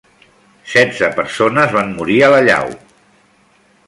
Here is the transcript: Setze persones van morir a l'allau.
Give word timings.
Setze 0.75 1.09
persones 1.19 1.75
van 1.77 1.93
morir 1.99 2.17
a 2.23 2.31
l'allau. 2.35 2.73